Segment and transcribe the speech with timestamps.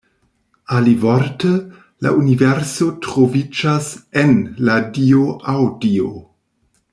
[0.75, 1.45] Alivorte,
[2.05, 3.91] la universo troviĝas
[4.23, 4.33] "en"
[4.71, 6.11] la dio aŭ Dio.